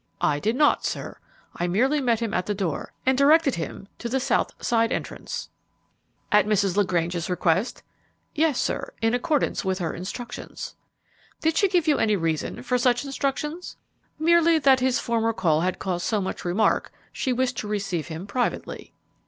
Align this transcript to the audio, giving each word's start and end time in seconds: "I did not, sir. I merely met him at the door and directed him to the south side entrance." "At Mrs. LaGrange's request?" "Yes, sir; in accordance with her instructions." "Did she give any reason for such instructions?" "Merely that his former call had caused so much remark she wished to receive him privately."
"I 0.19 0.39
did 0.39 0.55
not, 0.55 0.83
sir. 0.83 1.19
I 1.55 1.67
merely 1.67 2.01
met 2.01 2.21
him 2.21 2.33
at 2.33 2.47
the 2.47 2.55
door 2.55 2.91
and 3.05 3.15
directed 3.15 3.53
him 3.53 3.87
to 3.99 4.09
the 4.09 4.19
south 4.19 4.49
side 4.59 4.91
entrance." 4.91 5.49
"At 6.31 6.47
Mrs. 6.47 6.75
LaGrange's 6.75 7.29
request?" 7.29 7.83
"Yes, 8.33 8.59
sir; 8.59 8.93
in 9.03 9.13
accordance 9.13 9.63
with 9.63 9.77
her 9.77 9.93
instructions." 9.93 10.75
"Did 11.39 11.55
she 11.55 11.67
give 11.67 11.87
any 11.87 12.15
reason 12.15 12.63
for 12.63 12.79
such 12.79 13.05
instructions?" 13.05 13.77
"Merely 14.17 14.57
that 14.57 14.79
his 14.79 14.97
former 14.99 15.33
call 15.33 15.61
had 15.61 15.77
caused 15.77 16.07
so 16.07 16.19
much 16.19 16.45
remark 16.45 16.91
she 17.11 17.31
wished 17.31 17.57
to 17.57 17.67
receive 17.67 18.07
him 18.07 18.25
privately." 18.25 18.95